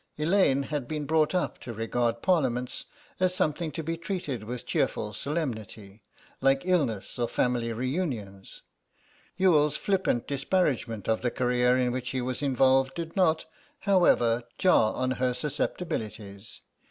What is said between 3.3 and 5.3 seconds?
something to be treated with cheerful